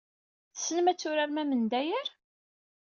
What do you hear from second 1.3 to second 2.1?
amendayer?